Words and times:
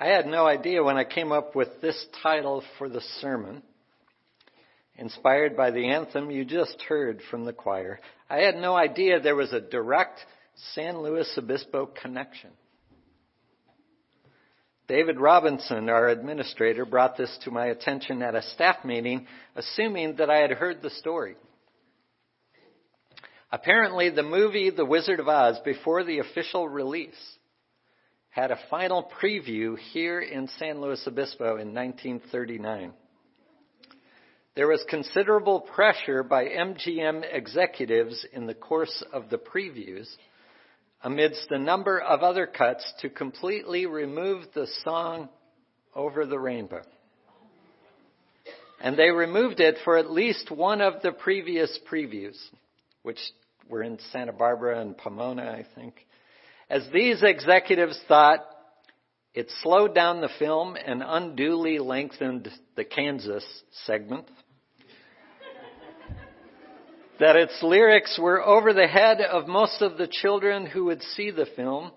I 0.00 0.06
had 0.08 0.26
no 0.26 0.46
idea 0.46 0.84
when 0.84 0.96
I 0.96 1.02
came 1.02 1.32
up 1.32 1.56
with 1.56 1.80
this 1.80 2.06
title 2.22 2.62
for 2.78 2.88
the 2.88 3.00
sermon, 3.20 3.62
inspired 4.94 5.56
by 5.56 5.72
the 5.72 5.88
anthem 5.88 6.30
you 6.30 6.44
just 6.44 6.80
heard 6.82 7.20
from 7.30 7.44
the 7.44 7.52
choir. 7.52 7.98
I 8.30 8.42
had 8.42 8.56
no 8.56 8.76
idea 8.76 9.18
there 9.18 9.34
was 9.34 9.52
a 9.52 9.60
direct 9.60 10.20
San 10.74 10.98
Luis 11.02 11.32
Obispo 11.36 11.86
connection. 11.86 12.50
David 14.86 15.18
Robinson, 15.18 15.88
our 15.88 16.08
administrator, 16.08 16.84
brought 16.84 17.16
this 17.16 17.36
to 17.42 17.50
my 17.50 17.66
attention 17.66 18.22
at 18.22 18.36
a 18.36 18.42
staff 18.42 18.84
meeting, 18.84 19.26
assuming 19.56 20.16
that 20.16 20.30
I 20.30 20.38
had 20.38 20.52
heard 20.52 20.80
the 20.80 20.90
story. 20.90 21.34
Apparently, 23.50 24.10
the 24.10 24.22
movie 24.22 24.70
The 24.70 24.84
Wizard 24.84 25.18
of 25.20 25.28
Oz, 25.28 25.58
before 25.64 26.04
the 26.04 26.20
official 26.20 26.68
release, 26.68 27.37
had 28.38 28.50
a 28.52 28.58
final 28.70 29.10
preview 29.20 29.76
here 29.76 30.20
in 30.20 30.46
San 30.60 30.80
Luis 30.80 31.02
Obispo 31.08 31.56
in 31.56 31.74
1939. 31.74 32.92
There 34.54 34.68
was 34.68 34.84
considerable 34.88 35.60
pressure 35.60 36.22
by 36.22 36.44
MGM 36.44 37.24
executives 37.32 38.24
in 38.32 38.46
the 38.46 38.54
course 38.54 39.02
of 39.12 39.28
the 39.28 39.38
previews, 39.38 40.06
amidst 41.02 41.50
a 41.50 41.58
number 41.58 41.98
of 41.98 42.20
other 42.20 42.46
cuts, 42.46 42.84
to 43.00 43.10
completely 43.10 43.86
remove 43.86 44.44
the 44.54 44.68
song 44.84 45.28
Over 45.92 46.24
the 46.24 46.38
Rainbow. 46.38 46.82
And 48.80 48.96
they 48.96 49.10
removed 49.10 49.58
it 49.58 49.78
for 49.84 49.98
at 49.98 50.12
least 50.12 50.52
one 50.52 50.80
of 50.80 51.02
the 51.02 51.10
previous 51.10 51.76
previews, 51.90 52.38
which 53.02 53.18
were 53.68 53.82
in 53.82 53.98
Santa 54.12 54.32
Barbara 54.32 54.80
and 54.80 54.96
Pomona, 54.96 55.42
I 55.42 55.66
think 55.74 56.06
as 56.70 56.86
these 56.92 57.22
executives 57.22 57.98
thought 58.08 58.44
it 59.34 59.50
slowed 59.62 59.94
down 59.94 60.20
the 60.20 60.30
film 60.38 60.76
and 60.76 61.02
unduly 61.04 61.78
lengthened 61.78 62.48
the 62.76 62.84
Kansas 62.84 63.44
segment. 63.86 64.28
that 67.20 67.36
its 67.36 67.62
lyrics 67.62 68.18
were 68.20 68.42
over 68.42 68.72
the 68.72 68.86
head 68.86 69.20
of 69.20 69.48
most 69.48 69.82
of 69.82 69.98
the 69.98 70.06
children 70.06 70.66
who 70.66 70.84
would 70.84 71.02
see 71.02 71.30
the 71.30 71.46
film, 71.56 71.90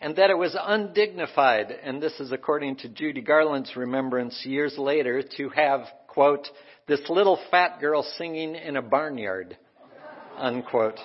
and 0.00 0.16
that 0.16 0.30
it 0.30 0.36
was 0.36 0.56
undignified, 0.60 1.70
and 1.70 2.02
this 2.02 2.20
is 2.20 2.32
according 2.32 2.76
to 2.76 2.88
Judy 2.88 3.22
Garland's 3.22 3.74
remembrance 3.74 4.44
years 4.44 4.76
later, 4.76 5.22
to 5.38 5.48
have, 5.50 5.86
quote, 6.06 6.46
this 6.86 7.00
little 7.08 7.38
fat 7.50 7.80
girl 7.80 8.02
singing 8.18 8.54
in 8.54 8.76
a 8.76 8.82
barnyard, 8.82 9.56
unquote. 10.36 10.98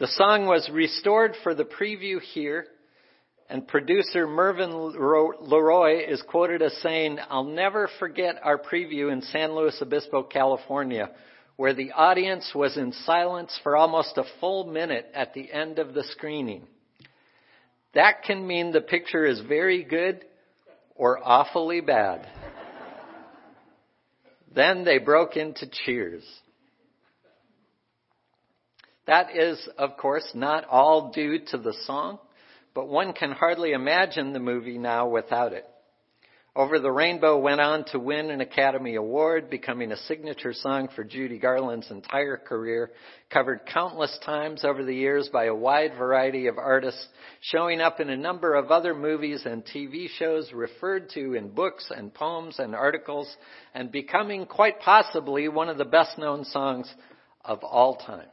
The 0.00 0.06
song 0.06 0.46
was 0.46 0.66
restored 0.72 1.36
for 1.42 1.54
the 1.54 1.66
preview 1.66 2.22
here, 2.22 2.64
and 3.50 3.68
producer 3.68 4.26
Mervyn 4.26 4.70
LeRoy 4.70 6.10
is 6.10 6.22
quoted 6.22 6.62
as 6.62 6.74
saying, 6.78 7.18
I'll 7.28 7.44
never 7.44 7.86
forget 7.98 8.36
our 8.42 8.56
preview 8.56 9.12
in 9.12 9.20
San 9.20 9.54
Luis 9.54 9.76
Obispo, 9.82 10.22
California, 10.22 11.10
where 11.56 11.74
the 11.74 11.92
audience 11.92 12.50
was 12.54 12.78
in 12.78 12.94
silence 13.04 13.60
for 13.62 13.76
almost 13.76 14.16
a 14.16 14.24
full 14.40 14.64
minute 14.64 15.04
at 15.12 15.34
the 15.34 15.52
end 15.52 15.78
of 15.78 15.92
the 15.92 16.04
screening. 16.04 16.66
That 17.92 18.22
can 18.22 18.46
mean 18.46 18.72
the 18.72 18.80
picture 18.80 19.26
is 19.26 19.40
very 19.40 19.84
good 19.84 20.24
or 20.94 21.20
awfully 21.22 21.82
bad. 21.82 22.26
then 24.50 24.84
they 24.84 24.96
broke 24.96 25.36
into 25.36 25.68
cheers. 25.84 26.24
That 29.10 29.34
is, 29.36 29.68
of 29.76 29.96
course, 29.96 30.30
not 30.34 30.66
all 30.70 31.10
due 31.10 31.40
to 31.48 31.58
the 31.58 31.74
song, 31.84 32.20
but 32.74 32.86
one 32.86 33.12
can 33.12 33.32
hardly 33.32 33.72
imagine 33.72 34.32
the 34.32 34.38
movie 34.38 34.78
now 34.78 35.08
without 35.08 35.52
it. 35.52 35.66
Over 36.54 36.78
the 36.78 36.92
Rainbow 36.92 37.36
went 37.36 37.60
on 37.60 37.84
to 37.86 37.98
win 37.98 38.30
an 38.30 38.40
Academy 38.40 38.94
Award, 38.94 39.50
becoming 39.50 39.90
a 39.90 39.96
signature 39.96 40.52
song 40.52 40.90
for 40.94 41.02
Judy 41.02 41.40
Garland's 41.40 41.90
entire 41.90 42.36
career, 42.36 42.92
covered 43.30 43.66
countless 43.66 44.16
times 44.24 44.64
over 44.64 44.84
the 44.84 44.94
years 44.94 45.28
by 45.32 45.46
a 45.46 45.54
wide 45.56 45.94
variety 45.98 46.46
of 46.46 46.56
artists, 46.56 47.04
showing 47.40 47.80
up 47.80 47.98
in 47.98 48.10
a 48.10 48.16
number 48.16 48.54
of 48.54 48.70
other 48.70 48.94
movies 48.94 49.42
and 49.44 49.64
TV 49.64 50.06
shows, 50.20 50.52
referred 50.52 51.10
to 51.14 51.34
in 51.34 51.48
books 51.48 51.90
and 51.90 52.14
poems 52.14 52.60
and 52.60 52.76
articles, 52.76 53.28
and 53.74 53.90
becoming 53.90 54.46
quite 54.46 54.78
possibly 54.78 55.48
one 55.48 55.68
of 55.68 55.78
the 55.78 55.84
best 55.84 56.16
known 56.16 56.44
songs 56.44 56.88
of 57.44 57.64
all 57.64 57.96
time. 57.96 58.28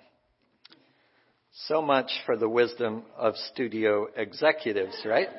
So 1.66 1.82
much 1.82 2.12
for 2.26 2.38
the 2.38 2.48
wisdom 2.48 3.04
of 3.18 3.36
studio 3.52 4.08
executives, 4.16 4.96
right? 5.04 5.30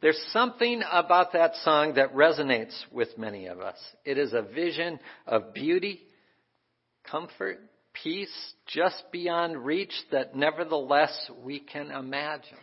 There's 0.00 0.20
something 0.32 0.82
about 0.92 1.32
that 1.32 1.56
song 1.56 1.94
that 1.94 2.14
resonates 2.14 2.72
with 2.92 3.18
many 3.18 3.46
of 3.46 3.58
us. 3.58 3.76
It 4.04 4.16
is 4.16 4.32
a 4.32 4.42
vision 4.42 5.00
of 5.26 5.52
beauty, 5.54 6.00
comfort, 7.10 7.58
peace 8.04 8.54
just 8.68 9.02
beyond 9.10 9.64
reach 9.64 9.92
that 10.12 10.36
nevertheless 10.36 11.28
we 11.42 11.58
can 11.58 11.90
imagine. 11.90 12.58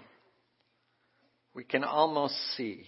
We 1.54 1.66
can 1.66 1.84
almost 1.84 2.36
see. 2.56 2.86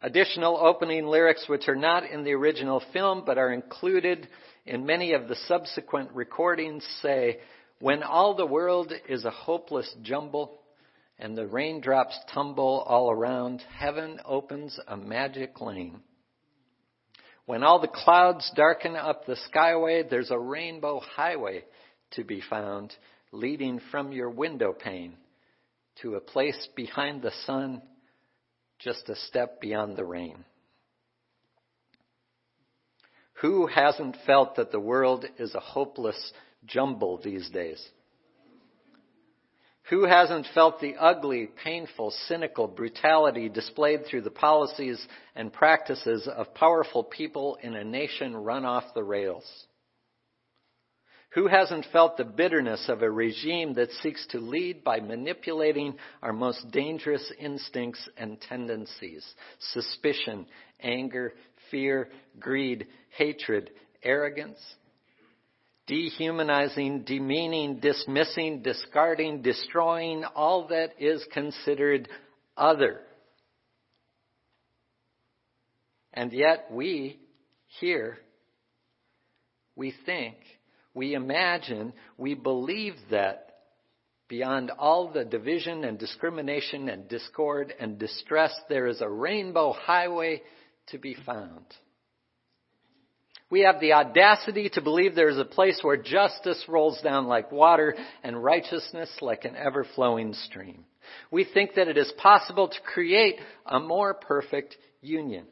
Additional 0.00 0.56
opening 0.56 1.06
lyrics, 1.06 1.44
which 1.46 1.68
are 1.68 1.76
not 1.76 2.08
in 2.08 2.24
the 2.24 2.32
original 2.32 2.82
film 2.94 3.24
but 3.26 3.36
are 3.36 3.52
included 3.52 4.28
in 4.66 4.86
many 4.86 5.12
of 5.12 5.28
the 5.28 5.36
subsequent 5.46 6.10
recordings 6.12 6.86
say, 7.02 7.38
when 7.80 8.02
all 8.02 8.34
the 8.34 8.46
world 8.46 8.92
is 9.08 9.24
a 9.24 9.30
hopeless 9.30 9.92
jumble 10.02 10.60
and 11.18 11.36
the 11.36 11.46
raindrops 11.46 12.18
tumble 12.32 12.84
all 12.86 13.10
around, 13.10 13.62
heaven 13.76 14.20
opens 14.24 14.78
a 14.88 14.96
magic 14.96 15.60
lane. 15.60 16.00
When 17.46 17.62
all 17.62 17.78
the 17.78 17.88
clouds 17.88 18.50
darken 18.56 18.96
up 18.96 19.26
the 19.26 19.36
skyway, 19.52 20.08
there's 20.08 20.30
a 20.30 20.38
rainbow 20.38 21.00
highway 21.00 21.64
to 22.12 22.24
be 22.24 22.42
found 22.48 22.94
leading 23.32 23.80
from 23.90 24.12
your 24.12 24.30
window 24.30 24.72
pane 24.72 25.16
to 26.00 26.14
a 26.14 26.20
place 26.20 26.68
behind 26.74 27.22
the 27.22 27.32
sun, 27.44 27.82
just 28.78 29.08
a 29.08 29.16
step 29.16 29.60
beyond 29.60 29.96
the 29.96 30.04
rain. 30.04 30.44
Who 33.40 33.66
hasn't 33.66 34.16
felt 34.26 34.56
that 34.56 34.70
the 34.70 34.80
world 34.80 35.24
is 35.38 35.54
a 35.54 35.60
hopeless 35.60 36.32
jumble 36.66 37.18
these 37.22 37.48
days? 37.50 37.84
Who 39.90 40.04
hasn't 40.04 40.46
felt 40.54 40.80
the 40.80 40.96
ugly, 40.98 41.50
painful, 41.62 42.10
cynical 42.26 42.66
brutality 42.68 43.50
displayed 43.50 44.06
through 44.06 44.22
the 44.22 44.30
policies 44.30 45.06
and 45.34 45.52
practices 45.52 46.26
of 46.26 46.54
powerful 46.54 47.04
people 47.04 47.58
in 47.62 47.74
a 47.74 47.84
nation 47.84 48.34
run 48.34 48.64
off 48.64 48.94
the 48.94 49.04
rails? 49.04 49.44
Who 51.34 51.48
hasn't 51.48 51.86
felt 51.92 52.16
the 52.16 52.24
bitterness 52.24 52.88
of 52.88 53.02
a 53.02 53.10
regime 53.10 53.74
that 53.74 53.90
seeks 53.90 54.24
to 54.28 54.38
lead 54.38 54.84
by 54.84 55.00
manipulating 55.00 55.96
our 56.22 56.32
most 56.32 56.70
dangerous 56.70 57.30
instincts 57.38 58.08
and 58.16 58.40
tendencies? 58.40 59.26
Suspicion, 59.58 60.46
anger, 60.80 61.34
fear, 61.74 62.08
greed, 62.38 62.86
hatred, 63.18 63.68
arrogance, 64.00 64.60
dehumanizing, 65.88 67.02
demeaning, 67.02 67.80
dismissing, 67.80 68.62
discarding, 68.62 69.42
destroying 69.42 70.22
all 70.36 70.68
that 70.68 70.90
is 71.00 71.26
considered 71.32 72.08
other. 72.56 73.00
And 76.12 76.32
yet 76.32 76.66
we 76.70 77.18
here, 77.80 78.18
we 79.74 79.92
think, 80.06 80.36
we 80.94 81.14
imagine, 81.14 81.92
we 82.16 82.34
believe 82.34 82.94
that 83.10 83.48
beyond 84.28 84.70
all 84.78 85.10
the 85.12 85.24
division 85.24 85.82
and 85.82 85.98
discrimination 85.98 86.88
and 86.88 87.08
discord 87.08 87.74
and 87.80 87.98
distress, 87.98 88.54
there 88.68 88.86
is 88.86 89.00
a 89.00 89.08
rainbow 89.08 89.72
highway 89.72 90.40
to 90.88 90.98
be 90.98 91.16
found. 91.26 91.64
We 93.50 93.60
have 93.60 93.80
the 93.80 93.92
audacity 93.92 94.68
to 94.70 94.80
believe 94.80 95.14
there 95.14 95.28
is 95.28 95.38
a 95.38 95.44
place 95.44 95.78
where 95.82 95.96
justice 95.96 96.64
rolls 96.66 97.00
down 97.02 97.26
like 97.26 97.52
water 97.52 97.94
and 98.22 98.42
righteousness 98.42 99.10
like 99.20 99.44
an 99.44 99.54
ever 99.54 99.86
flowing 99.94 100.34
stream. 100.34 100.84
We 101.30 101.44
think 101.44 101.74
that 101.74 101.88
it 101.88 101.96
is 101.96 102.12
possible 102.18 102.68
to 102.68 102.80
create 102.80 103.36
a 103.66 103.78
more 103.78 104.14
perfect 104.14 104.76
union. 105.00 105.46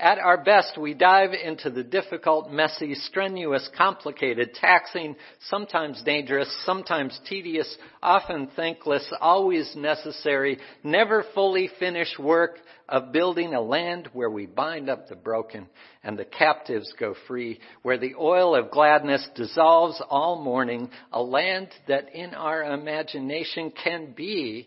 At 0.00 0.18
our 0.18 0.42
best, 0.42 0.76
we 0.76 0.92
dive 0.92 1.30
into 1.34 1.70
the 1.70 1.84
difficult, 1.84 2.50
messy, 2.50 2.96
strenuous, 2.96 3.68
complicated, 3.76 4.52
taxing, 4.54 5.14
sometimes 5.48 6.02
dangerous, 6.02 6.52
sometimes 6.66 7.18
tedious, 7.28 7.76
often 8.02 8.48
thankless, 8.56 9.08
always 9.20 9.72
necessary, 9.76 10.58
never 10.82 11.24
fully 11.34 11.70
finished 11.78 12.18
work 12.18 12.58
of 12.88 13.12
building 13.12 13.54
a 13.54 13.60
land 13.60 14.08
where 14.12 14.30
we 14.30 14.46
bind 14.46 14.90
up 14.90 15.08
the 15.08 15.14
broken 15.14 15.68
and 16.02 16.18
the 16.18 16.24
captives 16.24 16.92
go 16.98 17.14
free, 17.28 17.60
where 17.82 17.98
the 17.98 18.14
oil 18.18 18.56
of 18.56 18.72
gladness 18.72 19.26
dissolves 19.36 20.02
all 20.10 20.42
mourning, 20.42 20.90
a 21.12 21.22
land 21.22 21.68
that 21.86 22.12
in 22.12 22.34
our 22.34 22.64
imagination 22.64 23.70
can 23.70 24.12
be 24.12 24.66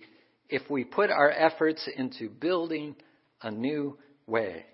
if 0.50 0.70
we 0.70 0.86
put 0.86 1.12
our 1.12 1.30
efforts 1.30 1.88
into 1.98 2.30
building 2.30 2.96
a 3.42 3.52
new 3.52 3.98
way. 4.26 4.66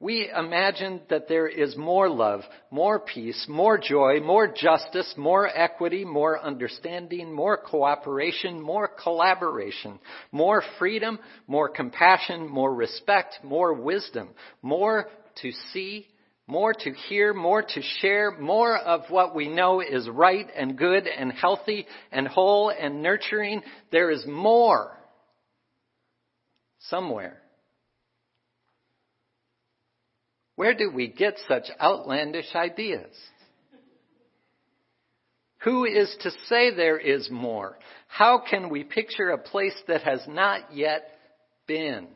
We 0.00 0.30
imagine 0.30 1.00
that 1.10 1.26
there 1.28 1.48
is 1.48 1.76
more 1.76 2.08
love, 2.08 2.42
more 2.70 3.00
peace, 3.00 3.46
more 3.48 3.78
joy, 3.78 4.20
more 4.20 4.46
justice, 4.46 5.12
more 5.16 5.48
equity, 5.48 6.04
more 6.04 6.40
understanding, 6.40 7.32
more 7.32 7.56
cooperation, 7.56 8.60
more 8.60 8.88
collaboration, 9.02 9.98
more 10.30 10.62
freedom, 10.78 11.18
more 11.48 11.68
compassion, 11.68 12.48
more 12.48 12.72
respect, 12.72 13.40
more 13.42 13.74
wisdom, 13.74 14.28
more 14.62 15.08
to 15.42 15.50
see, 15.72 16.06
more 16.46 16.72
to 16.72 16.92
hear, 17.08 17.34
more 17.34 17.62
to 17.62 17.82
share, 18.00 18.30
more 18.38 18.78
of 18.78 19.02
what 19.08 19.34
we 19.34 19.48
know 19.48 19.80
is 19.80 20.08
right 20.08 20.46
and 20.56 20.78
good 20.78 21.08
and 21.08 21.32
healthy 21.32 21.86
and 22.12 22.28
whole 22.28 22.70
and 22.70 23.02
nurturing. 23.02 23.62
There 23.90 24.12
is 24.12 24.24
more 24.28 24.96
somewhere. 26.88 27.42
Where 30.58 30.74
do 30.74 30.90
we 30.90 31.06
get 31.06 31.38
such 31.46 31.66
outlandish 31.80 32.52
ideas? 32.56 33.14
Who 35.58 35.84
is 35.84 36.12
to 36.22 36.32
say 36.48 36.74
there 36.74 36.98
is 36.98 37.30
more? 37.30 37.78
How 38.08 38.42
can 38.50 38.68
we 38.68 38.82
picture 38.82 39.30
a 39.30 39.38
place 39.38 39.80
that 39.86 40.02
has 40.02 40.20
not 40.26 40.74
yet 40.74 41.12
been? 41.68 42.08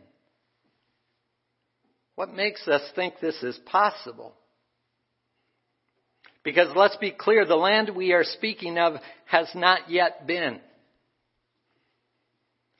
What 2.16 2.34
makes 2.34 2.66
us 2.66 2.82
think 2.96 3.14
this 3.20 3.40
is 3.44 3.56
possible? 3.64 4.34
Because 6.42 6.74
let's 6.74 6.96
be 6.96 7.12
clear, 7.12 7.46
the 7.46 7.54
land 7.54 7.90
we 7.94 8.12
are 8.12 8.24
speaking 8.24 8.76
of 8.76 8.94
has 9.26 9.48
not 9.54 9.88
yet 9.88 10.26
been. 10.26 10.58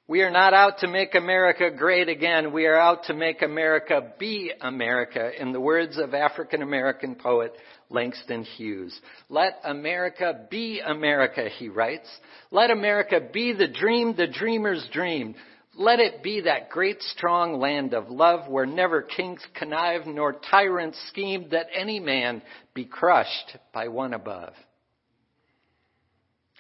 We 0.09 0.23
are 0.23 0.31
not 0.31 0.53
out 0.53 0.79
to 0.79 0.89
make 0.89 1.15
America 1.15 1.71
great 1.71 2.09
again. 2.09 2.53
We 2.53 2.67
are 2.67 2.77
out 2.77 3.05
to 3.05 3.15
make 3.15 3.41
America 3.41 4.13
be 4.19 4.53
America, 4.61 5.31
in 5.41 5.53
the 5.53 5.61
words 5.61 5.97
of 5.97 6.13
African 6.13 6.61
American 6.61 7.15
poet 7.15 7.55
Langston 7.89 8.43
Hughes. 8.43 9.01
Let 9.29 9.61
America 9.63 10.47
be 10.51 10.81
America, 10.85 11.49
he 11.49 11.69
writes. 11.69 12.09
Let 12.51 12.73
America 12.73 13.21
be 13.33 13.53
the 13.53 13.69
dream 13.69 14.17
the 14.17 14.27
dreamers 14.27 14.85
dreamed. 14.93 15.37
Let 15.77 16.01
it 16.01 16.21
be 16.21 16.41
that 16.43 16.71
great 16.71 17.01
strong 17.03 17.61
land 17.61 17.95
of 17.95 18.11
love 18.11 18.49
where 18.51 18.67
never 18.67 19.03
kings 19.03 19.41
connive 19.55 20.07
nor 20.07 20.33
tyrants 20.51 21.01
scheme 21.09 21.47
that 21.53 21.69
any 21.73 22.01
man 22.01 22.43
be 22.75 22.85
crushed 22.85 23.57
by 23.73 23.87
one 23.87 24.15
above. 24.15 24.53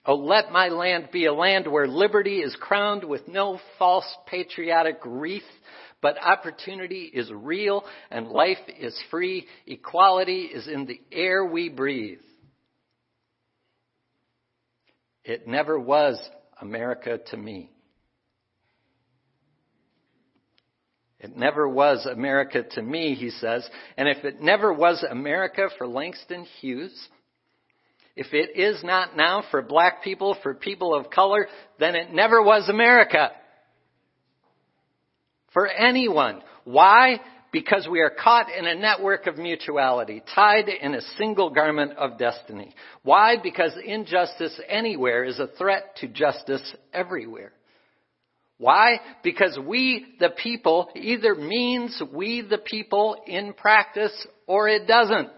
Oh, 0.05 0.17
let 0.17 0.51
my 0.51 0.69
land 0.69 1.11
be 1.13 1.27
a 1.27 1.33
land 1.33 1.67
where 1.71 1.87
liberty 1.87 2.41
is 2.41 2.57
crowned 2.61 3.05
with 3.05 3.29
no 3.29 3.61
false 3.79 4.07
patriotic 4.27 4.99
wreath, 5.05 5.43
but 6.01 6.21
opportunity 6.21 7.11
is 7.13 7.31
real 7.33 7.85
and 8.11 8.27
life 8.27 8.59
is 8.81 9.01
free. 9.11 9.47
Equality 9.67 10.43
is 10.43 10.67
in 10.67 10.87
the 10.87 11.01
air 11.13 11.45
we 11.45 11.69
breathe. 11.69 12.19
It 15.25 15.47
never 15.47 15.79
was 15.79 16.21
America 16.61 17.19
to 17.31 17.37
me. 17.37 17.71
It 21.21 21.37
never 21.37 21.69
was 21.69 22.05
America 22.05 22.65
to 22.65 22.83
me, 22.83 23.15
he 23.15 23.31
says. 23.31 23.69
And 23.97 24.09
if 24.09 24.25
it 24.25 24.43
never 24.43 24.73
was 24.73 25.05
America 25.09 25.69
for 25.79 25.87
Langston 25.87 26.45
Hughes, 26.61 26.93
if 28.15 28.33
it 28.33 28.59
is 28.59 28.83
not 28.85 29.17
now 29.17 29.43
for 29.51 29.63
black 29.63 30.03
people, 30.05 30.37
for 30.43 30.55
people 30.55 30.95
of 30.95 31.11
color, 31.11 31.49
then 31.79 31.95
it 31.95 32.13
never 32.13 32.43
was 32.43 32.69
America. 32.69 33.31
For 35.53 35.67
anyone. 35.67 36.43
Why? 36.65 37.21
Because 37.53 37.89
we 37.91 38.01
are 38.01 38.11
caught 38.11 38.47
in 38.51 38.67
a 38.67 38.75
network 38.75 39.27
of 39.27 39.37
mutuality, 39.37 40.23
tied 40.35 40.69
in 40.69 40.95
a 40.95 41.03
single 41.19 41.51
garment 41.51 41.93
of 41.93 42.19
destiny. 42.19 42.75
Why? 43.03 43.37
Because 43.43 43.73
injustice 43.85 44.59
anywhere 44.69 45.25
is 45.25 45.39
a 45.39 45.49
threat 45.59 45.97
to 46.01 46.09
justice 46.09 46.63
everywhere. 46.93 47.53
Why? 48.59 49.01
Because 49.25 49.59
we, 49.59 50.07
the 50.21 50.31
people, 50.31 50.89
either 50.95 51.35
means 51.35 52.01
we, 52.15 52.43
the 52.43 52.59
people, 52.59 53.17
in 53.27 53.55
practice, 53.55 54.15
or 54.47 54.69
it 54.69 54.87
doesn't. 54.87 55.31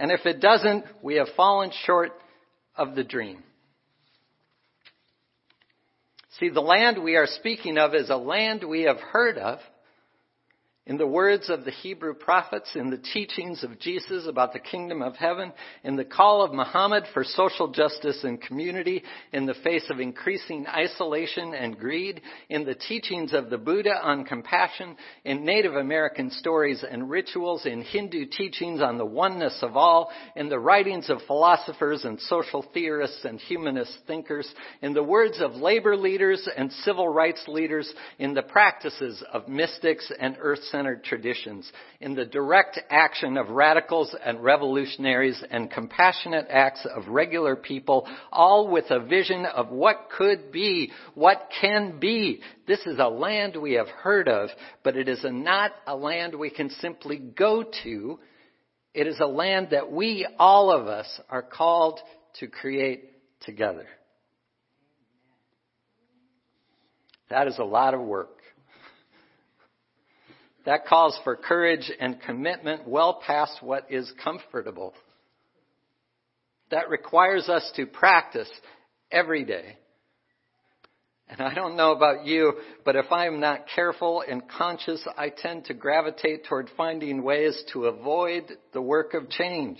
And 0.00 0.10
if 0.10 0.24
it 0.24 0.40
doesn't, 0.40 0.86
we 1.02 1.16
have 1.16 1.28
fallen 1.36 1.70
short 1.84 2.12
of 2.74 2.94
the 2.94 3.04
dream. 3.04 3.44
See, 6.38 6.48
the 6.48 6.62
land 6.62 7.02
we 7.02 7.16
are 7.16 7.26
speaking 7.26 7.76
of 7.76 7.94
is 7.94 8.08
a 8.08 8.16
land 8.16 8.64
we 8.64 8.84
have 8.84 8.96
heard 8.96 9.36
of 9.36 9.58
in 10.90 10.96
the 10.96 11.06
words 11.06 11.48
of 11.48 11.64
the 11.64 11.70
Hebrew 11.70 12.14
prophets, 12.14 12.68
in 12.74 12.90
the 12.90 12.98
teachings 12.98 13.62
of 13.62 13.78
Jesus 13.78 14.26
about 14.26 14.52
the 14.52 14.58
kingdom 14.58 15.02
of 15.02 15.14
heaven, 15.14 15.52
in 15.84 15.94
the 15.94 16.04
call 16.04 16.42
of 16.42 16.52
Muhammad 16.52 17.04
for 17.14 17.22
social 17.22 17.68
justice 17.68 18.24
and 18.24 18.42
community, 18.42 19.04
in 19.32 19.46
the 19.46 19.54
face 19.62 19.88
of 19.88 20.00
increasing 20.00 20.66
isolation 20.66 21.54
and 21.54 21.78
greed, 21.78 22.20
in 22.48 22.64
the 22.64 22.74
teachings 22.74 23.32
of 23.32 23.50
the 23.50 23.56
Buddha 23.56 24.00
on 24.02 24.24
compassion, 24.24 24.96
in 25.24 25.44
Native 25.44 25.76
American 25.76 26.28
stories 26.28 26.82
and 26.82 27.08
rituals, 27.08 27.66
in 27.66 27.82
Hindu 27.82 28.26
teachings 28.26 28.82
on 28.82 28.98
the 28.98 29.06
oneness 29.06 29.60
of 29.62 29.76
all, 29.76 30.10
in 30.34 30.48
the 30.48 30.58
writings 30.58 31.08
of 31.08 31.22
philosophers 31.28 32.04
and 32.04 32.18
social 32.22 32.66
theorists 32.74 33.24
and 33.24 33.38
humanist 33.38 33.96
thinkers, 34.08 34.52
in 34.82 34.92
the 34.92 35.04
words 35.04 35.40
of 35.40 35.54
labor 35.54 35.96
leaders 35.96 36.48
and 36.56 36.72
civil 36.72 37.06
rights 37.08 37.44
leaders, 37.46 37.94
in 38.18 38.34
the 38.34 38.42
practices 38.42 39.22
of 39.32 39.46
mystics 39.46 40.10
and 40.18 40.36
earth 40.40 40.64
centered 40.80 41.04
traditions, 41.04 41.70
in 42.00 42.14
the 42.14 42.24
direct 42.24 42.80
action 42.88 43.36
of 43.36 43.50
radicals 43.50 44.16
and 44.24 44.42
revolutionaries 44.42 45.44
and 45.50 45.70
compassionate 45.70 46.46
acts 46.48 46.86
of 46.96 47.06
regular 47.08 47.54
people, 47.54 48.08
all 48.32 48.66
with 48.68 48.86
a 48.88 48.98
vision 48.98 49.44
of 49.44 49.68
what 49.68 50.08
could 50.16 50.50
be, 50.50 50.90
what 51.14 51.50
can 51.60 52.00
be. 52.00 52.40
This 52.66 52.80
is 52.86 52.98
a 52.98 53.08
land 53.08 53.56
we 53.60 53.74
have 53.74 53.88
heard 53.88 54.26
of, 54.26 54.48
but 54.82 54.96
it 54.96 55.06
is 55.06 55.22
a 55.22 55.30
not 55.30 55.72
a 55.86 55.94
land 55.94 56.34
we 56.34 56.48
can 56.48 56.70
simply 56.70 57.18
go 57.18 57.62
to. 57.84 58.18
It 58.94 59.06
is 59.06 59.20
a 59.20 59.26
land 59.26 59.68
that 59.72 59.92
we, 59.92 60.26
all 60.38 60.70
of 60.70 60.86
us, 60.86 61.20
are 61.28 61.42
called 61.42 62.00
to 62.38 62.46
create 62.46 63.10
together. 63.42 63.86
That 67.28 67.48
is 67.48 67.58
a 67.58 67.64
lot 67.64 67.92
of 67.92 68.00
work. 68.00 68.39
That 70.66 70.86
calls 70.86 71.18
for 71.24 71.36
courage 71.36 71.90
and 72.00 72.20
commitment 72.20 72.86
well 72.86 73.20
past 73.26 73.62
what 73.62 73.90
is 73.90 74.12
comfortable. 74.22 74.94
That 76.70 76.88
requires 76.88 77.48
us 77.48 77.68
to 77.76 77.86
practice 77.86 78.50
every 79.10 79.44
day. 79.44 79.76
And 81.28 81.40
I 81.40 81.54
don't 81.54 81.76
know 81.76 81.92
about 81.92 82.26
you, 82.26 82.54
but 82.84 82.96
if 82.96 83.12
I 83.12 83.26
am 83.26 83.38
not 83.38 83.66
careful 83.72 84.22
and 84.28 84.48
conscious, 84.48 85.06
I 85.16 85.28
tend 85.28 85.66
to 85.66 85.74
gravitate 85.74 86.44
toward 86.44 86.68
finding 86.76 87.22
ways 87.22 87.62
to 87.72 87.86
avoid 87.86 88.50
the 88.72 88.82
work 88.82 89.14
of 89.14 89.30
change. 89.30 89.78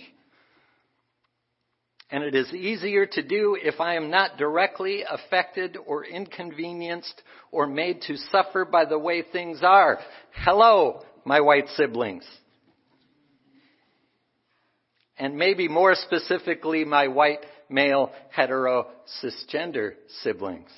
And 2.11 2.25
it 2.25 2.35
is 2.35 2.53
easier 2.53 3.05
to 3.05 3.23
do 3.23 3.57
if 3.61 3.79
I 3.79 3.95
am 3.95 4.11
not 4.11 4.37
directly 4.37 5.03
affected 5.09 5.77
or 5.85 6.05
inconvenienced 6.05 7.21
or 7.51 7.67
made 7.67 8.01
to 8.03 8.17
suffer 8.17 8.65
by 8.65 8.83
the 8.83 8.99
way 8.99 9.23
things 9.23 9.59
are. 9.63 9.97
Hello, 10.33 11.03
my 11.23 11.39
white 11.39 11.69
siblings. 11.77 12.25
And 15.17 15.37
maybe 15.37 15.69
more 15.69 15.95
specifically, 15.95 16.83
my 16.83 17.07
white 17.07 17.45
male 17.69 18.11
hetero 18.31 18.87
cisgender 19.23 19.93
siblings. 20.21 20.69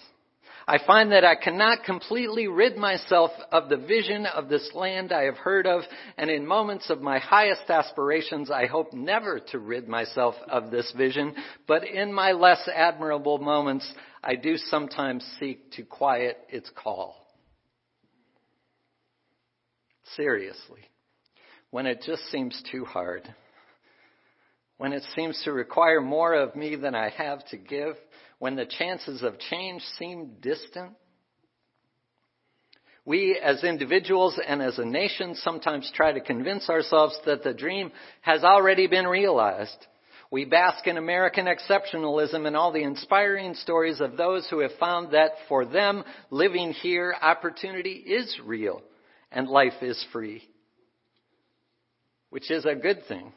I 0.67 0.77
find 0.86 1.12
that 1.12 1.25
I 1.25 1.36
cannot 1.36 1.84
completely 1.84 2.48
rid 2.48 2.77
myself 2.77 3.32
of 3.51 3.67
the 3.67 3.77
vision 3.77 4.25
of 4.25 4.48
this 4.48 4.70
land 4.74 5.12
I 5.12 5.24
have 5.24 5.38
heard 5.38 5.67
of, 5.67 5.82
and 6.17 6.29
in 6.29 6.48
moments 6.48 6.89
of 6.89 7.01
my 7.01 7.20
highest 7.20 7.70
aspirations, 7.70 8.50
I 8.50 8.67
hope 8.67 8.93
never 8.93 9.39
to 9.51 9.60
rid 9.60 9.89
myself 9.89 10.36
of 10.48 10.72
this 10.72 10.91
vision, 10.96 11.36
but 11.67 11.86
in 11.86 12.13
my 12.13 12.32
less 12.32 12.67
admirable 12.74 13.39
moments, 13.39 13.91
I 14.24 14.36
do 14.36 14.55
sometimes 14.55 15.25
seek 15.39 15.72
to 15.74 15.84
quiet 15.84 16.38
its 16.50 16.70
call. 16.75 17.15
Seriously. 20.15 20.82
When 21.72 21.88
it 21.88 22.03
just 22.05 22.24
seems 22.32 22.62
too 22.72 22.86
hard. 22.86 23.34
When 24.77 24.93
it 24.93 25.03
seems 25.15 25.41
to 25.43 25.51
require 25.51 26.01
more 26.01 26.34
of 26.34 26.55
me 26.55 26.75
than 26.75 26.96
I 26.96 27.10
have 27.10 27.46
to 27.48 27.58
give. 27.58 27.96
When 28.44 28.58
the 28.58 28.66
chances 28.66 29.24
of 29.24 29.40
change 29.40 29.82
seem 29.98 30.32
distant. 30.42 30.92
We 33.06 33.40
as 33.42 33.64
individuals 33.64 34.38
and 34.46 34.62
as 34.62 34.78
a 34.78 34.84
nation 34.84 35.36
sometimes 35.36 35.90
try 35.96 36.12
to 36.12 36.20
convince 36.20 36.70
ourselves 36.70 37.18
that 37.26 37.46
the 37.46 37.54
dream 37.54 37.94
has 38.20 38.44
already 38.44 38.88
been 38.88 39.08
realized. 39.08 39.88
We 40.30 40.44
bask 40.44 40.86
in 40.88 40.98
American 40.98 41.46
exceptionalism 41.46 42.46
and 42.46 42.58
all 42.58 42.74
the 42.74 42.84
inspiring 42.84 43.54
stories 43.54 44.02
of 44.02 44.18
those 44.18 44.46
who 44.50 44.60
have 44.60 44.74
found 44.78 45.14
that 45.14 45.32
for 45.48 45.66
them, 45.66 46.04
living 46.30 46.74
here, 46.74 47.16
opportunity 47.22 47.92
is 47.92 48.38
real 48.44 48.82
and 49.32 49.48
life 49.48 49.82
is 49.82 50.06
free. 50.12 50.44
Which 52.30 52.52
is 52.52 52.66
a 52.66 52.76
good 52.76 53.06
thing. 53.08 53.32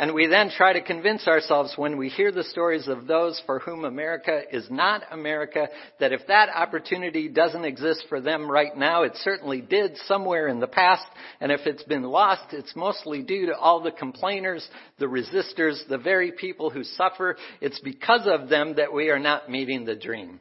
And 0.00 0.14
we 0.14 0.28
then 0.28 0.48
try 0.48 0.72
to 0.72 0.80
convince 0.80 1.28
ourselves 1.28 1.74
when 1.76 1.98
we 1.98 2.08
hear 2.08 2.32
the 2.32 2.42
stories 2.42 2.88
of 2.88 3.06
those 3.06 3.38
for 3.44 3.58
whom 3.58 3.84
America 3.84 4.44
is 4.50 4.66
not 4.70 5.02
America 5.10 5.68
that 5.98 6.14
if 6.14 6.26
that 6.28 6.48
opportunity 6.48 7.28
doesn't 7.28 7.66
exist 7.66 8.06
for 8.08 8.18
them 8.18 8.50
right 8.50 8.74
now, 8.74 9.02
it 9.02 9.12
certainly 9.16 9.60
did 9.60 9.98
somewhere 10.06 10.48
in 10.48 10.58
the 10.58 10.66
past. 10.66 11.04
And 11.38 11.52
if 11.52 11.66
it's 11.66 11.82
been 11.82 12.04
lost, 12.04 12.54
it's 12.54 12.74
mostly 12.74 13.22
due 13.22 13.44
to 13.48 13.58
all 13.58 13.82
the 13.82 13.90
complainers, 13.90 14.66
the 14.98 15.04
resistors, 15.04 15.86
the 15.86 15.98
very 15.98 16.32
people 16.32 16.70
who 16.70 16.82
suffer. 16.82 17.36
It's 17.60 17.80
because 17.80 18.22
of 18.24 18.48
them 18.48 18.76
that 18.76 18.94
we 18.94 19.10
are 19.10 19.18
not 19.18 19.50
meeting 19.50 19.84
the 19.84 19.96
dream. 19.96 20.40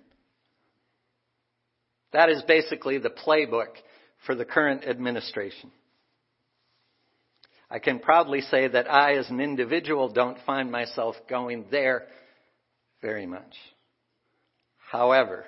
That 2.13 2.29
is 2.29 2.41
basically 2.43 2.97
the 2.97 3.09
playbook 3.09 3.75
for 4.25 4.35
the 4.35 4.45
current 4.45 4.85
administration. 4.85 5.69
I 7.71 7.79
can 7.79 7.99
proudly 7.99 8.41
say 8.41 8.67
that 8.67 8.91
I, 8.91 9.15
as 9.17 9.29
an 9.29 9.39
individual, 9.39 10.09
don't 10.09 10.37
find 10.45 10.71
myself 10.71 11.15
going 11.29 11.65
there 11.69 12.07
very 13.01 13.27
much. 13.27 13.55
However, 14.91 15.45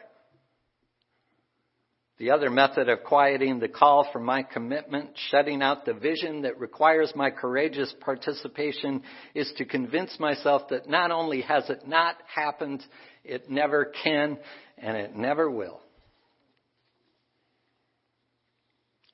the 2.20 2.30
other 2.30 2.52
method 2.52 2.88
of 2.88 3.04
quieting 3.04 3.60
the 3.60 3.68
call 3.68 4.08
for 4.14 4.20
my 4.20 4.44
commitment, 4.44 5.10
shutting 5.32 5.64
out 5.64 5.86
the 5.86 5.96
vision 5.96 6.44
that 6.44 6.60
requires 6.60 7.12
my 7.16 7.32
courageous 7.32 7.92
participation, 8.00 9.02
is 9.34 9.52
to 9.58 9.66
convince 9.66 10.20
myself 10.20 10.70
that 10.70 10.88
not 10.88 11.10
only 11.10 11.42
has 11.42 11.68
it 11.72 11.88
not 11.88 12.18
happened, 12.32 12.84
it 13.24 13.50
never 13.50 13.92
can, 14.04 14.38
and 14.78 14.96
it 14.96 15.16
never 15.16 15.50
will. 15.50 15.82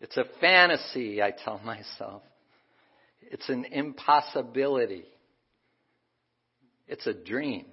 It's 0.01 0.17
a 0.17 0.25
fantasy, 0.41 1.23
I 1.23 1.31
tell 1.31 1.59
myself. 1.59 2.23
It's 3.31 3.49
an 3.49 3.65
impossibility. 3.65 5.05
It's 6.87 7.05
a 7.05 7.13
dream. 7.13 7.65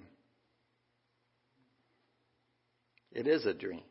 It 3.11 3.27
is 3.27 3.45
a 3.45 3.53
dream. 3.53 3.83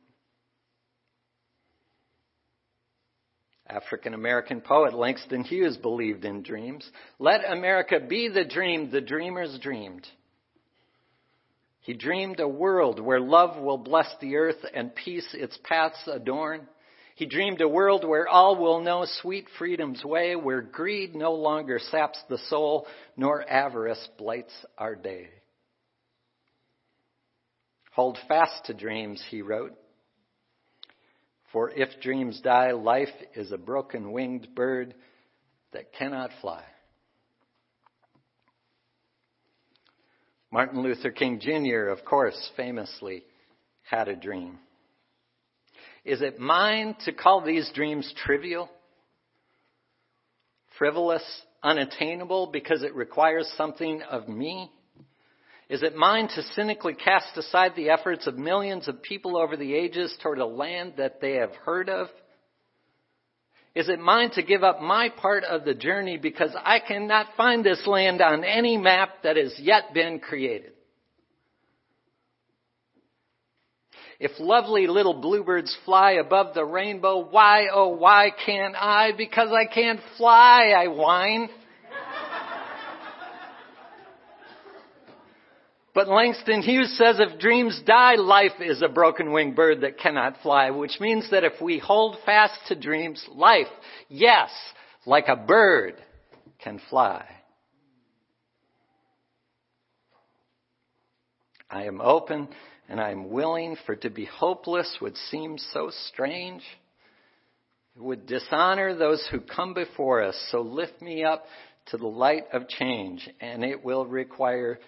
African 3.66 4.12
American 4.12 4.60
poet 4.60 4.94
Langston 4.94 5.42
Hughes 5.42 5.78
believed 5.78 6.24
in 6.24 6.42
dreams. 6.42 6.88
Let 7.18 7.50
America 7.50 7.98
be 7.98 8.28
the 8.28 8.44
dream 8.44 8.90
the 8.90 9.00
dreamers 9.00 9.58
dreamed. 9.60 10.06
He 11.80 11.94
dreamed 11.94 12.40
a 12.40 12.48
world 12.48 13.00
where 13.00 13.20
love 13.20 13.62
will 13.62 13.78
bless 13.78 14.08
the 14.20 14.36
earth 14.36 14.64
and 14.74 14.94
peace 14.94 15.28
its 15.34 15.58
paths 15.64 16.06
adorn. 16.06 16.68
He 17.14 17.26
dreamed 17.26 17.60
a 17.60 17.68
world 17.68 18.04
where 18.04 18.26
all 18.26 18.56
will 18.56 18.80
know 18.80 19.06
sweet 19.20 19.46
freedom's 19.56 20.04
way, 20.04 20.34
where 20.34 20.60
greed 20.60 21.14
no 21.14 21.34
longer 21.34 21.78
saps 21.78 22.20
the 22.28 22.38
soul, 22.48 22.86
nor 23.16 23.48
avarice 23.48 24.08
blights 24.18 24.52
our 24.76 24.96
day. 24.96 25.28
Hold 27.92 28.18
fast 28.26 28.64
to 28.64 28.74
dreams, 28.74 29.24
he 29.30 29.42
wrote. 29.42 29.78
For 31.52 31.70
if 31.70 32.00
dreams 32.02 32.40
die, 32.40 32.72
life 32.72 33.14
is 33.36 33.52
a 33.52 33.58
broken 33.58 34.10
winged 34.10 34.48
bird 34.56 34.94
that 35.72 35.92
cannot 35.92 36.30
fly. 36.40 36.64
Martin 40.50 40.82
Luther 40.82 41.12
King 41.12 41.38
Jr., 41.38 41.90
of 41.90 42.04
course, 42.04 42.50
famously 42.56 43.22
had 43.82 44.08
a 44.08 44.16
dream. 44.16 44.58
Is 46.04 46.20
it 46.20 46.38
mine 46.38 46.96
to 47.06 47.12
call 47.12 47.40
these 47.40 47.70
dreams 47.74 48.12
trivial, 48.24 48.68
frivolous, 50.78 51.24
unattainable 51.62 52.50
because 52.52 52.82
it 52.82 52.94
requires 52.94 53.50
something 53.56 54.02
of 54.02 54.28
me? 54.28 54.70
Is 55.70 55.82
it 55.82 55.96
mine 55.96 56.28
to 56.28 56.42
cynically 56.54 56.92
cast 56.92 57.36
aside 57.38 57.72
the 57.74 57.88
efforts 57.88 58.26
of 58.26 58.36
millions 58.36 58.86
of 58.86 59.02
people 59.02 59.38
over 59.38 59.56
the 59.56 59.74
ages 59.74 60.14
toward 60.22 60.38
a 60.38 60.46
land 60.46 60.94
that 60.98 61.22
they 61.22 61.36
have 61.36 61.54
heard 61.64 61.88
of? 61.88 62.08
Is 63.74 63.88
it 63.88 63.98
mine 63.98 64.30
to 64.32 64.42
give 64.42 64.62
up 64.62 64.82
my 64.82 65.08
part 65.08 65.42
of 65.42 65.64
the 65.64 65.74
journey 65.74 66.18
because 66.18 66.54
I 66.54 66.80
cannot 66.80 67.28
find 67.36 67.64
this 67.64 67.84
land 67.86 68.20
on 68.20 68.44
any 68.44 68.76
map 68.76 69.22
that 69.22 69.36
has 69.36 69.54
yet 69.58 69.94
been 69.94 70.20
created? 70.20 70.73
If 74.20 74.32
lovely 74.38 74.86
little 74.86 75.14
bluebirds 75.14 75.76
fly 75.84 76.12
above 76.12 76.54
the 76.54 76.64
rainbow, 76.64 77.26
why, 77.28 77.66
oh, 77.72 77.88
why 77.88 78.30
can't 78.44 78.76
I? 78.76 79.10
Because 79.16 79.50
I 79.52 79.72
can't 79.72 80.00
fly, 80.16 80.72
I 80.76 80.88
whine. 80.88 81.48
But 85.94 86.08
Langston 86.08 86.62
Hughes 86.62 86.98
says 86.98 87.20
if 87.20 87.38
dreams 87.38 87.80
die, 87.86 88.16
life 88.16 88.60
is 88.60 88.82
a 88.82 88.88
broken 88.88 89.30
winged 89.30 89.54
bird 89.54 89.82
that 89.82 89.96
cannot 89.96 90.38
fly, 90.42 90.70
which 90.70 90.98
means 90.98 91.30
that 91.30 91.44
if 91.44 91.60
we 91.62 91.78
hold 91.78 92.16
fast 92.26 92.58
to 92.66 92.74
dreams, 92.74 93.24
life, 93.32 93.68
yes, 94.08 94.50
like 95.06 95.28
a 95.28 95.36
bird, 95.36 95.94
can 96.58 96.80
fly. 96.90 97.24
I 101.70 101.84
am 101.84 102.00
open 102.00 102.48
and 102.88 103.00
I 103.00 103.10
am 103.10 103.30
willing, 103.30 103.76
for 103.86 103.96
to 103.96 104.10
be 104.10 104.24
hopeless 104.26 104.98
would 105.00 105.16
seem 105.30 105.58
so 105.72 105.90
strange. 106.08 106.62
It 107.96 108.02
would 108.02 108.26
dishonor 108.26 108.94
those 108.94 109.26
who 109.30 109.40
come 109.40 109.74
before 109.74 110.22
us, 110.22 110.36
so 110.50 110.60
lift 110.60 111.00
me 111.00 111.24
up 111.24 111.44
to 111.86 111.96
the 111.96 112.06
light 112.06 112.44
of 112.52 112.68
change, 112.68 113.28
and 113.40 113.64
it 113.64 113.84
will 113.84 114.06
require 114.06 114.78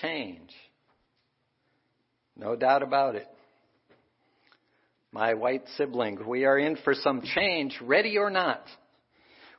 change. 0.00 0.50
No 2.36 2.56
doubt 2.56 2.82
about 2.82 3.14
it. 3.14 3.26
My 5.12 5.34
white 5.34 5.64
sibling, 5.76 6.26
we 6.26 6.44
are 6.44 6.58
in 6.58 6.76
for 6.84 6.94
some 6.94 7.22
change, 7.22 7.78
ready 7.80 8.18
or 8.18 8.30
not. 8.30 8.62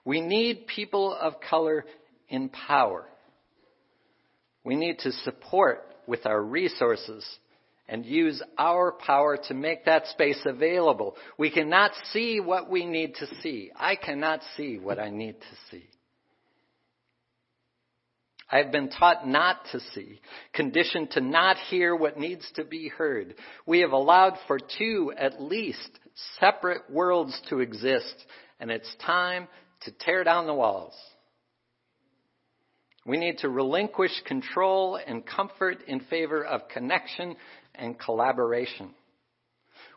We 0.06 0.22
need 0.22 0.68
people 0.68 1.14
of 1.14 1.34
color 1.50 1.86
in 2.30 2.50
power. 2.50 3.06
We 4.64 4.76
need 4.76 5.00
to 5.00 5.12
support 5.12 5.84
with 6.06 6.26
our 6.26 6.42
resources 6.42 7.26
and 7.88 8.06
use 8.06 8.42
our 8.58 8.92
power 8.92 9.38
to 9.48 9.54
make 9.54 9.86
that 9.86 10.08
space 10.08 10.40
available. 10.46 11.16
We 11.38 11.50
cannot 11.50 11.92
see 12.12 12.40
what 12.40 12.70
we 12.70 12.86
need 12.86 13.16
to 13.16 13.28
see. 13.42 13.72
I 13.76 13.96
cannot 13.96 14.42
see 14.56 14.78
what 14.78 15.00
I 15.00 15.10
need 15.10 15.40
to 15.40 15.58
see. 15.72 15.86
I 18.50 18.58
have 18.60 18.72
been 18.72 18.90
taught 18.90 19.28
not 19.28 19.58
to 19.74 19.80
see, 19.94 20.22
conditioned 20.54 21.12
to 21.12 21.22
not 21.22 21.58
hear 21.70 21.96
what 21.96 22.18
needs 22.18 22.50
to 22.56 22.64
be 22.64 22.88
heard. 22.88 23.36
We 23.66 23.82
have 23.82 23.92
allowed 23.92 24.38
for 24.48 24.58
two, 24.58 25.12
at 25.18 25.42
least, 25.42 25.90
separate 26.40 26.90
worlds 26.90 27.40
to 27.50 27.60
exist, 27.60 28.16
and 28.60 28.72
it's 28.72 28.90
time 29.06 29.50
to 29.82 29.92
tear 29.92 30.24
down 30.24 30.48
the 30.48 30.54
walls. 30.54 30.96
We 33.06 33.18
need 33.18 33.38
to 33.40 33.50
relinquish 33.50 34.12
control 34.26 34.98
and 34.98 35.26
comfort 35.26 35.78
in 35.88 36.02
favor 36.02 36.44
of 36.44 36.68
connection 36.68 37.38
and 37.78 38.00
collaboration. 38.00 38.90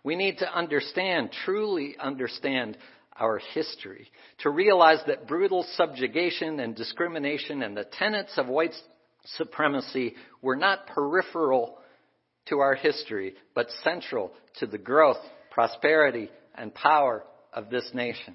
We 0.02 0.16
need 0.16 0.38
to 0.38 0.52
understand, 0.52 1.30
truly 1.44 1.96
understand 1.99 2.78
our 3.16 3.38
history, 3.52 4.10
to 4.38 4.50
realize 4.50 5.00
that 5.06 5.28
brutal 5.28 5.64
subjugation 5.75 6.60
and 6.60 6.75
discrimination 6.75 7.62
and 7.62 7.76
the 7.76 7.84
tenets 7.84 8.32
of 8.38 8.46
white 8.46 8.75
supremacy 9.37 10.14
were 10.40 10.56
not 10.56 10.87
peripheral 10.87 11.78
to 12.49 12.58
our 12.60 12.75
history, 12.75 13.34
but 13.54 13.68
central 13.84 14.32
to 14.58 14.66
the 14.66 14.78
growth, 14.78 15.18
prosperity, 15.50 16.30
and 16.54 16.75
power 16.75 17.22
of 17.52 17.68
this 17.70 17.88
nation. 17.92 18.34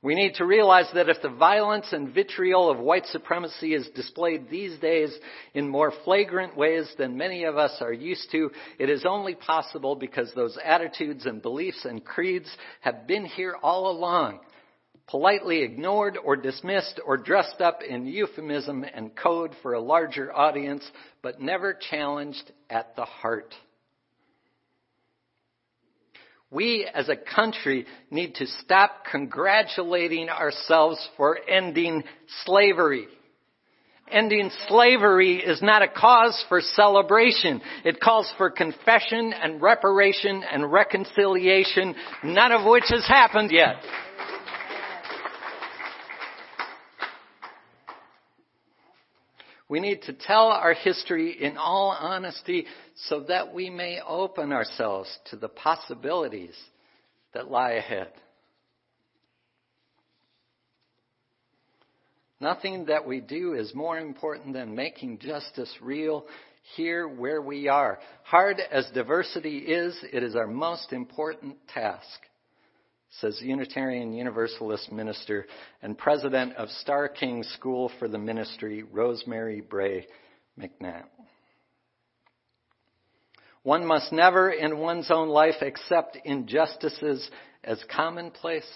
We 0.00 0.14
need 0.14 0.34
to 0.34 0.44
realize 0.44 0.86
that 0.94 1.08
if 1.08 1.20
the 1.22 1.28
violence 1.28 1.92
and 1.92 2.14
vitriol 2.14 2.70
of 2.70 2.78
white 2.78 3.06
supremacy 3.06 3.74
is 3.74 3.88
displayed 3.96 4.48
these 4.48 4.78
days 4.78 5.12
in 5.54 5.68
more 5.68 5.92
flagrant 6.04 6.56
ways 6.56 6.88
than 6.96 7.16
many 7.16 7.44
of 7.44 7.58
us 7.58 7.76
are 7.80 7.92
used 7.92 8.30
to, 8.30 8.50
it 8.78 8.90
is 8.90 9.04
only 9.04 9.34
possible 9.34 9.96
because 9.96 10.32
those 10.34 10.56
attitudes 10.64 11.26
and 11.26 11.42
beliefs 11.42 11.84
and 11.84 12.04
creeds 12.04 12.48
have 12.80 13.08
been 13.08 13.24
here 13.26 13.56
all 13.60 13.90
along, 13.90 14.38
politely 15.08 15.62
ignored 15.62 16.16
or 16.24 16.36
dismissed 16.36 17.00
or 17.04 17.16
dressed 17.16 17.60
up 17.60 17.80
in 17.82 18.06
euphemism 18.06 18.84
and 18.84 19.16
code 19.16 19.50
for 19.62 19.72
a 19.72 19.80
larger 19.80 20.32
audience, 20.32 20.88
but 21.22 21.40
never 21.40 21.74
challenged 21.90 22.52
at 22.70 22.94
the 22.94 23.04
heart. 23.04 23.52
We 26.50 26.88
as 26.92 27.10
a 27.10 27.16
country 27.16 27.84
need 28.10 28.36
to 28.36 28.46
stop 28.46 29.04
congratulating 29.10 30.30
ourselves 30.30 31.06
for 31.16 31.38
ending 31.46 32.04
slavery. 32.44 33.06
Ending 34.10 34.50
slavery 34.66 35.36
is 35.36 35.60
not 35.60 35.82
a 35.82 35.88
cause 35.88 36.42
for 36.48 36.62
celebration. 36.62 37.60
It 37.84 38.00
calls 38.00 38.32
for 38.38 38.48
confession 38.48 39.34
and 39.34 39.60
reparation 39.60 40.42
and 40.50 40.72
reconciliation, 40.72 41.94
none 42.24 42.52
of 42.52 42.64
which 42.64 42.84
has 42.88 43.06
happened 43.06 43.50
yet. 43.50 43.76
We 49.68 49.80
need 49.80 50.02
to 50.02 50.14
tell 50.14 50.46
our 50.46 50.72
history 50.72 51.36
in 51.42 51.58
all 51.58 51.90
honesty 51.90 52.66
so 53.08 53.20
that 53.28 53.52
we 53.52 53.68
may 53.68 54.00
open 54.00 54.52
ourselves 54.52 55.14
to 55.30 55.36
the 55.36 55.48
possibilities 55.48 56.56
that 57.34 57.50
lie 57.50 57.72
ahead. 57.72 58.08
Nothing 62.40 62.86
that 62.86 63.06
we 63.06 63.20
do 63.20 63.54
is 63.54 63.74
more 63.74 63.98
important 63.98 64.54
than 64.54 64.74
making 64.74 65.18
justice 65.18 65.72
real 65.82 66.24
here 66.76 67.08
where 67.08 67.42
we 67.42 67.68
are. 67.68 67.98
Hard 68.22 68.60
as 68.70 68.88
diversity 68.94 69.58
is, 69.58 69.98
it 70.12 70.22
is 70.22 70.36
our 70.36 70.46
most 70.46 70.92
important 70.92 71.56
task 71.68 72.20
says 73.20 73.40
Unitarian 73.42 74.12
Universalist 74.12 74.92
minister 74.92 75.46
and 75.82 75.96
president 75.96 76.54
of 76.56 76.68
Starr 76.68 77.08
King 77.08 77.42
School 77.42 77.90
for 77.98 78.08
the 78.08 78.18
Ministry, 78.18 78.82
Rosemary 78.82 79.60
Bray 79.60 80.06
McNatt. 80.58 81.04
One 83.62 83.84
must 83.84 84.12
never 84.12 84.50
in 84.50 84.78
one's 84.78 85.10
own 85.10 85.28
life 85.28 85.62
accept 85.62 86.16
injustices 86.24 87.28
as 87.64 87.82
commonplace, 87.94 88.68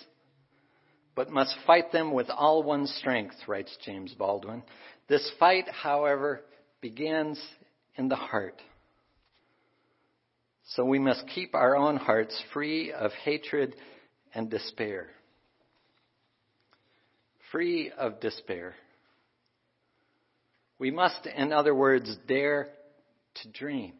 but 1.14 1.30
must 1.30 1.54
fight 1.66 1.92
them 1.92 2.12
with 2.12 2.28
all 2.30 2.62
one's 2.62 2.92
strength, 2.96 3.36
writes 3.46 3.76
James 3.84 4.12
Baldwin. 4.14 4.62
This 5.08 5.30
fight, 5.38 5.68
however, 5.68 6.42
begins 6.80 7.40
in 7.96 8.08
the 8.08 8.16
heart. 8.16 8.60
So 10.74 10.84
we 10.84 10.98
must 10.98 11.26
keep 11.34 11.54
our 11.54 11.76
own 11.76 11.96
hearts 11.96 12.40
free 12.52 12.92
of 12.92 13.12
hatred 13.24 13.76
and 14.34 14.50
despair. 14.50 15.08
Free 17.50 17.90
of 17.96 18.20
despair. 18.20 18.74
We 20.78 20.90
must, 20.90 21.26
in 21.26 21.52
other 21.52 21.74
words, 21.74 22.16
dare 22.26 22.68
to 23.42 23.48
dream. 23.50 23.92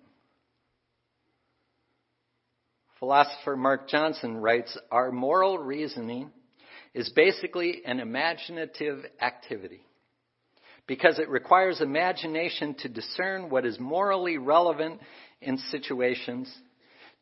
Philosopher 2.99 3.57
Mark 3.57 3.89
Johnson 3.89 4.37
writes 4.37 4.77
Our 4.91 5.11
moral 5.13 5.59
reasoning 5.59 6.31
is 6.95 7.11
basically 7.15 7.83
an 7.85 8.01
imaginative 8.01 9.05
activity 9.21 9.81
because 10.87 11.19
it 11.19 11.29
requires 11.29 11.81
imagination 11.81 12.75
to 12.81 12.89
discern 12.89 13.51
what 13.51 13.65
is 13.65 13.79
morally 13.79 14.39
relevant 14.39 15.01
in 15.41 15.59
situations 15.59 16.53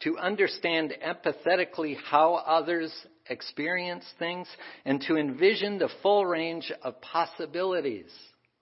to 0.01 0.19
understand 0.19 0.95
empathetically 1.05 1.97
how 1.97 2.35
others 2.35 2.93
experience 3.29 4.05
things, 4.19 4.49
and 4.85 5.01
to 5.03 5.17
envision 5.17 5.79
the 5.79 5.89
full 6.03 6.27
range 6.27 6.73
of 6.83 7.01
possibilities 7.01 8.11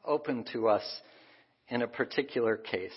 open 0.05 0.45
to 0.53 0.69
us 0.69 0.83
in 1.69 1.83
a 1.83 1.89
particular 1.89 2.57
case. 2.57 2.93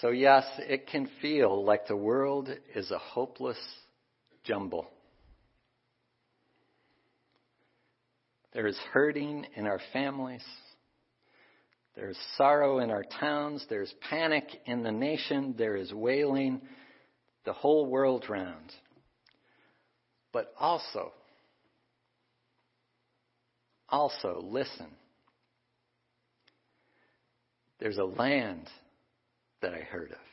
So, 0.00 0.10
yes, 0.10 0.44
it 0.58 0.86
can 0.86 1.08
feel 1.20 1.64
like 1.64 1.88
the 1.88 1.96
world 1.96 2.48
is 2.74 2.90
a 2.90 2.98
hopeless 2.98 3.58
jumble. 4.44 4.86
There 8.52 8.66
is 8.66 8.78
hurting 8.92 9.46
in 9.56 9.66
our 9.66 9.80
families. 9.92 10.44
There's 11.98 12.16
sorrow 12.36 12.78
in 12.78 12.92
our 12.92 13.02
towns. 13.02 13.66
There's 13.68 13.92
panic 14.08 14.44
in 14.66 14.84
the 14.84 14.92
nation. 14.92 15.56
There 15.58 15.74
is 15.74 15.92
wailing 15.92 16.60
the 17.44 17.52
whole 17.52 17.86
world 17.86 18.26
round. 18.28 18.72
But 20.32 20.52
also, 20.60 21.12
also 23.88 24.40
listen. 24.44 24.86
There's 27.80 27.98
a 27.98 28.04
land 28.04 28.68
that 29.60 29.74
I 29.74 29.80
heard 29.80 30.12
of. 30.12 30.27